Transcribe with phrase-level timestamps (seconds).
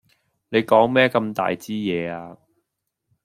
[0.49, 2.35] 你講咩咁大枝野呀？